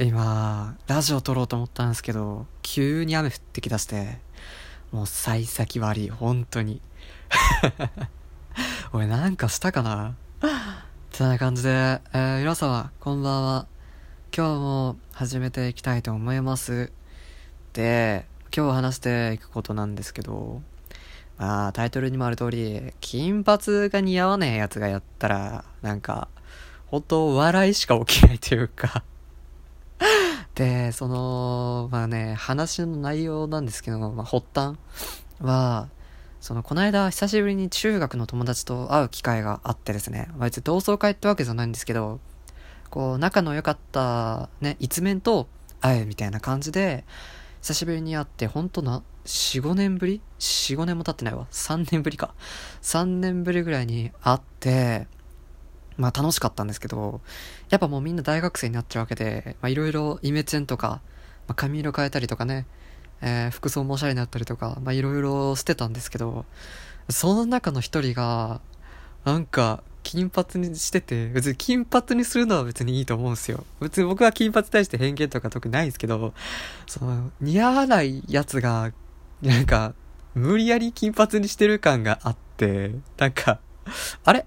[0.00, 4.20] 今、ラジオ撮ろうと思ったんですけど、急に雨降ってきだして、
[4.92, 6.80] もう幸先悪い、本当に。
[8.92, 10.10] 俺なんかしたかな？
[10.10, 10.14] っ
[11.10, 13.66] てな感じで、えー、皆様、こんばんは。
[14.32, 16.92] 今日も始めていきたいと思います。
[17.72, 18.24] で、
[18.56, 20.62] 今日話していくことなんですけど、
[21.38, 26.28] まあ、タイトルにもある通り、金髪が似合わねえやつがやったら、なんか、
[26.86, 29.02] 本当笑いしか起きないというか
[30.58, 34.76] で、その、まあね、話の内容なんですけど、まあ、発端
[35.38, 35.88] は、
[36.40, 42.18] その、この間、久しぶりに中学の友達と会う機会があってですね、まあ、別に同窓会ってわけじゃないんですけど、
[42.90, 45.46] こう、仲の良かった、ね、一面と
[45.80, 47.04] 会うみたいな感じで、
[47.62, 51.46] 久しぶりに会って、ほんとな、4、5年ぶり ?4、5年も経ってないわ。
[51.52, 52.34] 3年ぶりか。
[52.82, 55.06] 3年ぶりぐらいに会って、
[55.98, 57.20] まあ楽しかったんですけど、
[57.68, 61.00] やっぱもうみんな大学生になっちゃうわけで、まあいろいろイメチェンとか、
[61.46, 62.66] まあ、髪色変えたりとかね、
[63.20, 66.46] えー、服装もおしゃれになったりとか、まあいろいろしてたんですけど、
[67.10, 68.60] その中の一人が、
[69.24, 73.64] なんか、金髪にしてて、別に金髪にするのは別にいいと思うんですよ。
[73.80, 76.32] 別に僕は金髪に対して偏見とか特にないんですけど、
[76.86, 78.92] その、似合わないやつが、
[79.42, 79.94] なんか、
[80.34, 83.58] 無理やり金髪にしてる感があって、なんか、
[84.24, 84.46] あれ？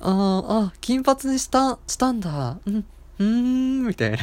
[0.00, 2.58] ああ、金髪にした、したんだ。
[2.66, 4.18] うん、うーん、みたいな。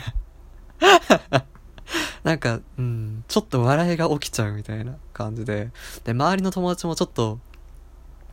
[2.24, 5.72] なんか、うん、ちょっと笑いが起きちゃうみたいな感じで。
[6.04, 7.40] で、周りの友達もちょっと、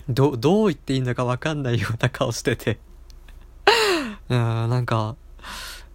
[0.09, 2.79] ど、どう言っていいんだかわかんないような顔してて。
[4.29, 5.17] うん、なんか、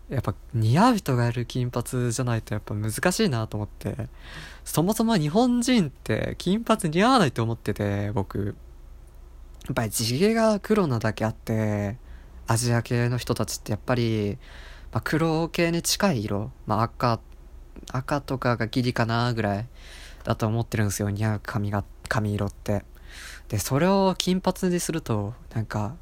[0.09, 4.09] やっぱ似合う人がいる金髪じゃないとやっぱ難しいなと思って。
[4.63, 8.55] そもそも日本人って金髪似合わないと思ってて、僕。
[9.65, 11.97] やっぱり地毛が黒なだけあって、
[12.47, 14.37] アジア系の人たちってやっぱり、
[14.91, 17.19] まあ、黒系に近い色、まあ、赤、
[17.91, 19.67] 赤とかがギリかなぐらい
[20.23, 22.83] だと思ってるんですよ、似合う髪が、髪色って。
[23.47, 25.95] で、それを金髪にすると、なんか、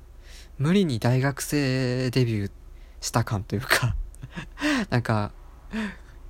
[0.57, 2.51] 無理に大学生デビュー
[2.99, 3.95] した感というか
[4.89, 5.31] なんか、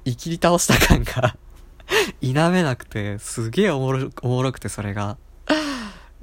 [0.06, 1.38] 生きり倒した感が
[2.22, 5.18] 否めなくて、すげえおもろ、おもろくて、それが。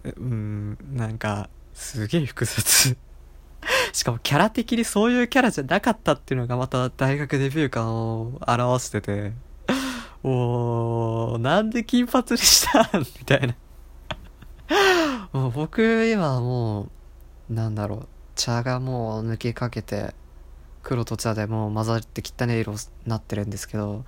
[0.04, 2.96] うん、なんか、すげえ複雑。
[3.92, 9.32] しかもキャラ的にそういうキャラじゃなかったっていうのがまた大学デビュー感を表してて、
[10.22, 13.00] おー、なんで金髪にしたん？
[13.00, 13.54] みたいな。
[15.32, 16.88] もう僕今も
[17.50, 20.14] う、なんだろう、茶がもう抜けかけて、
[20.82, 24.04] 黒と茶でもう混ざって汚い色になってるんですけど、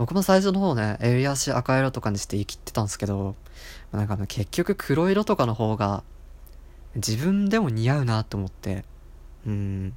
[0.00, 3.36] 僕も最初の方ね、襟足赤色とかにして生きてたんですけど、
[3.92, 6.04] なんか結局黒色とかの方が
[6.94, 8.86] 自分でも似合うなと思って、
[9.46, 9.94] うん。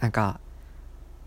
[0.00, 0.40] なんか、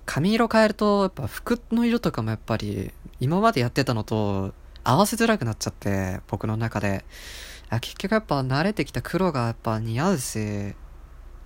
[0.06, 7.04] 髪色変えると、やっぱ服の色とかもやっぱり、今までやってたのと合わせづらくなっちゃって、僕の中で。
[7.82, 10.76] 結局やっぱ慣れてきた黒がやっぱ似合うし、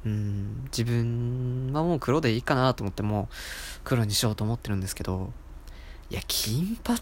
[0.06, 3.34] うん、自分はもう黒でいいかなと思ってもう
[3.86, 5.32] 黒にしようと思ってるんですけど、
[6.10, 7.00] いや、金髪、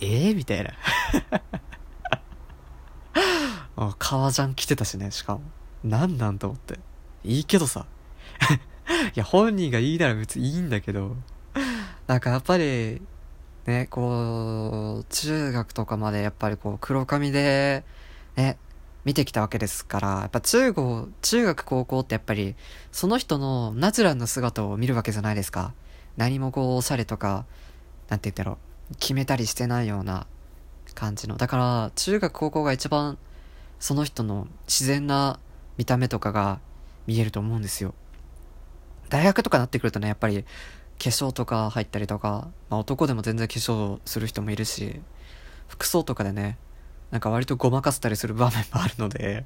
[0.00, 0.28] え？
[0.28, 0.72] えー、みたいな。
[3.98, 5.42] 革ジャン着てたしね、しかも。
[5.84, 6.78] なんなんと思って。
[7.24, 7.86] いいけどさ。
[9.14, 11.16] いや、本人がいいなら別にいいんだけど、
[12.06, 13.02] なんかやっぱり、
[13.66, 17.84] ね、こう、中学とかまでやっぱりこう、黒髪で、
[18.36, 18.58] ね、
[19.04, 22.56] 見てきたわけですから、やっぱ中高、中学高校ってやっぱり、
[22.92, 25.72] その人のナチュラルな姿を見るわけじゃないですか。
[26.16, 27.44] 何もこう、おしゃれとか、
[28.08, 28.58] なんて言うんだろ
[28.92, 30.26] う、決めたりしてないような
[30.94, 31.36] 感じの。
[31.36, 33.18] だから、中学高校が一番、
[33.78, 35.38] その人の自然な
[35.76, 36.60] 見た目とかが
[37.06, 37.94] 見えると思うんですよ。
[39.08, 40.44] 大学とかなってくるとね、やっぱり、
[40.98, 45.00] 化粧とか入ったりとか、まあ男でも全然化粧する人もいるし、
[45.68, 46.58] 服装とかでね、
[47.10, 49.44] なんか割とごまかしたりする場面もあるので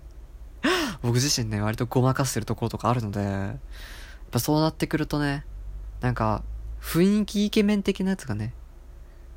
[1.03, 3.59] 僕自身ね、割とごまかしてるところとかあるので、やっ
[4.31, 5.44] ぱそうなってくるとね、
[6.01, 6.42] なんか、
[6.80, 8.54] 雰囲気イケメン的なやつがね、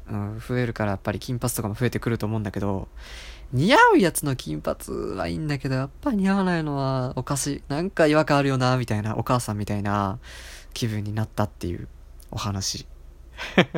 [0.10, 2.88] うん、増えるからやっぱり金髪とかも増えてくると思うんだけど、
[3.51, 7.63] 似合うやつの金髪はいいんだけど、やっぱ似合わないのはおかしい。
[7.68, 10.19] なんか違和感あるよな、みたいな、お母さんみたいな
[10.74, 11.88] 気分になったっていう
[12.31, 12.88] お話。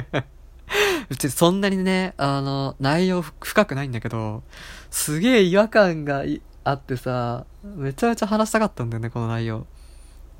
[1.09, 4.43] 別にそんなにね、あの、内容深くないんだけど、
[4.89, 6.23] すげえ違和感が
[6.63, 9.59] あってさ、めちゃめちゃ話したかったんだよね、この内容。
[9.59, 9.63] っ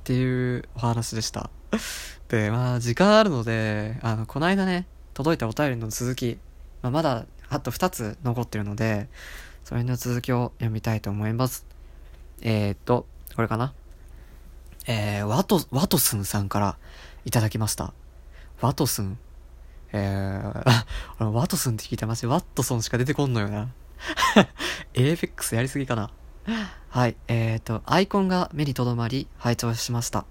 [0.06, 1.50] ていうお話でした。
[2.30, 6.40] で、まあ、時間あるので、あの、この間ね、届いたお便りの続き、
[6.82, 9.08] まあ、まだ、あと2つ残ってるので、
[9.64, 11.66] それの続きを読みたいと思います。
[12.42, 13.06] えー、っと、
[13.36, 13.74] これかな？
[14.88, 16.78] えー、ワト、ワトスンさんから、
[17.26, 17.94] いただきました。
[18.62, 19.18] ワトスン。
[19.92, 23.70] えー、 ワトスンって聞いてまし、ワットソンしか出てこんのよな。
[24.94, 26.12] エーペックスやりすぎかな。
[26.90, 30.26] はい、えーと、アイコンが目に留まり、拝聴しました。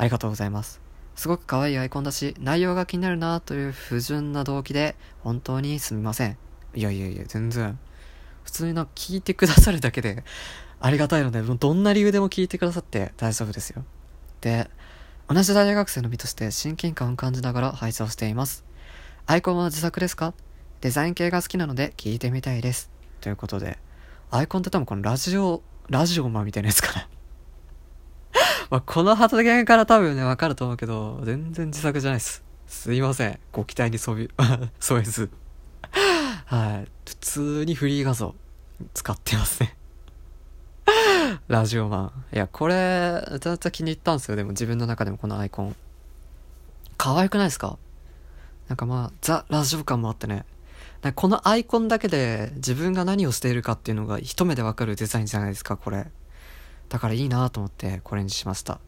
[0.00, 0.80] ありがとうございます。
[1.14, 6.38] すごく可愛いアイコンだし、内容が気になるなという不純な動機で、本当にすみません。
[6.74, 7.78] いやいやいや、全然。
[8.42, 10.24] 普通にな、聞いてくださるだけで、
[10.80, 13.84] ありがたいので、もうどんな理由でも聞いてくださって大丈夫ですよ。
[14.40, 14.70] で、
[15.28, 18.64] 同じ大学生の身として親近感を感じながら配送しています。
[19.26, 20.32] アイコンは自作ですか？
[20.80, 22.90] デザイン系が好きなので聞いてみたいです。
[23.20, 23.78] ということで、
[24.30, 27.08] アイコンって多分このラジオ、ラジオマンみたいなやつかな
[28.70, 32.44] まあ、この発言から多分ね、わかると思うけど、全然自作じゃないです。
[32.66, 33.38] すいません。
[33.52, 34.30] ご期待にそび、
[34.78, 35.30] 添えず。
[36.46, 36.88] はい。
[37.06, 38.34] 普通にフリー画像
[38.94, 39.76] 使ってますね
[41.48, 42.36] ラジオマン。
[42.36, 44.36] いや、これ、めちゃめちゃ気に入ったんですよ。
[44.36, 45.76] でも自分の中でもこのアイコン。
[46.96, 47.76] 可愛くないですか？
[48.68, 50.44] なんかまあ、ザ・ラジオ感もあってね。
[51.16, 56.06] このアイコンだけで自分が何をしているかっていうのが一目でわかるデザインじゃないですか、これ。
[56.90, 58.80] だからいいなと思ってこれにしました。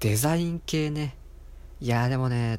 [0.00, 1.14] デザイン系ね。
[1.80, 2.58] いやでもね、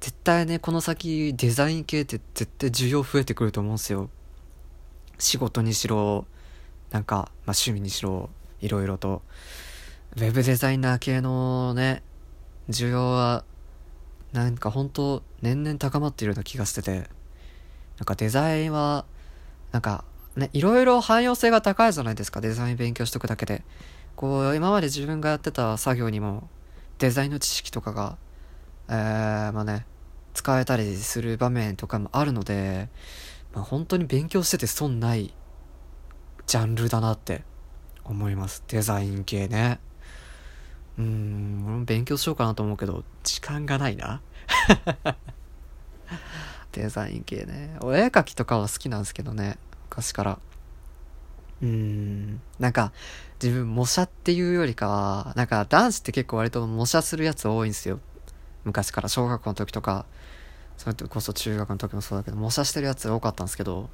[0.00, 4.10] 絶対ね、この先デザイン系って絶対需要増えてくると思うんですよ。
[5.18, 6.26] 仕事にしろ、
[6.90, 8.28] なんか、まあ、趣味にしろ、
[8.60, 9.22] いろいろと。
[10.16, 12.02] ウェブデザイナー系のね、
[12.68, 13.44] 需要は、
[14.32, 17.08] なんか本当年々高まっているような気がしてて、
[17.98, 19.04] なんかデザインは、
[19.70, 20.04] なんか、
[20.36, 23.62] ね、いろいろ汎用性が高いじゃないですか、デザイン勉強しとくだけで。
[24.16, 26.48] こう、今まで自分がやってた作業にも、
[26.98, 28.16] デザインの知識とかが、
[28.88, 29.86] えー、まあね、
[30.34, 32.88] 使えたりする場面とかもあるので、
[33.52, 35.32] まあ、本当に勉強してて損ない
[36.46, 37.42] ジャンルだなって
[38.04, 38.64] 思います。
[38.68, 39.78] デザイン系ね。
[40.98, 44.20] うん、俺も勉強しようかなと思うけど、時間がないな。
[46.72, 47.76] デザイン系ね。
[47.80, 49.58] お絵描きとかは好きなんですけどね。
[49.88, 50.38] 昔から。
[51.62, 52.92] うーん、なんか、
[53.42, 58.00] 自分模写っていうよりかは、なんか男子って結構割と模写するやつ多いんですよ。
[58.64, 60.06] 昔から小学校の時とか、
[60.76, 63.88] それこそ中学の時もそうだけど、模写してるやつ多かったんですけど、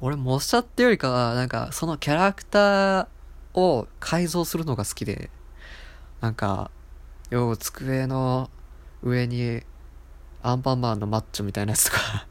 [0.00, 3.06] 俺模写ってよりかは、なんかそのキャラクター
[3.54, 5.30] を改造するのが好きで、
[6.20, 6.70] なんか、
[7.30, 8.50] よう机の
[9.02, 9.62] 上に
[10.42, 12.27] アンパンマンのマッチョみたいなやつとか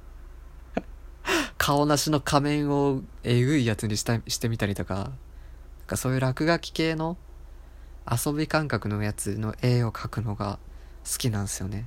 [1.68, 5.12] 顔なしの仮面をえぐいやつにしたしてみたりとか、なん
[5.86, 7.18] かそういう落書き系の
[8.10, 10.60] 遊び感覚のやつの絵を描くのが
[11.04, 11.86] 好きなんですよね。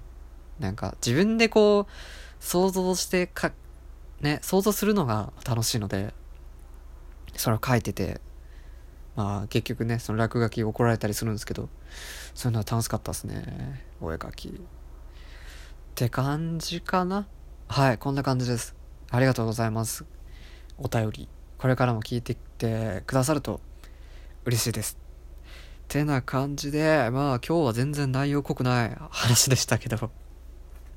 [0.59, 3.53] なんか自分でこう想像してか、
[4.21, 6.13] ね、想像するのが楽しいので、
[7.35, 8.21] それを書いてて、
[9.17, 11.71] まあ結局ね、その落書き怒られたりするんですけど、
[12.35, 13.83] そういうのは楽しかったですね。
[13.99, 14.49] お絵描き。
[14.49, 14.53] っ
[15.95, 17.27] て感じかな
[17.69, 18.79] はい、こんな感じです。
[19.11, 20.05] ありがとうございます。
[20.79, 21.29] お便り、
[21.59, 23.61] これからも聞いてきてくださると
[24.45, 24.99] 嬉しいです。
[25.89, 30.11] てな感じで、まあ今日は全然内容濃くない話でしたけど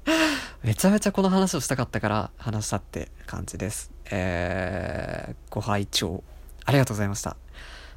[0.61, 3.91] めちゃめちゃこの話をしたかったから話したって感じです。
[4.11, 6.23] えー、ご拝聴
[6.65, 7.35] ありがとうございました。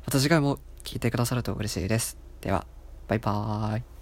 [0.07, 2.17] また次回も聞いてくださると嬉しいです。
[2.41, 2.67] では、
[3.09, 3.96] バイバーイ。